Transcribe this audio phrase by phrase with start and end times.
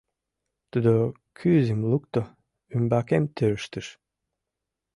[0.71, 0.93] Тудо
[1.37, 2.21] кӱзым лукто,
[2.75, 3.87] ӱмбакем тӧрштыш.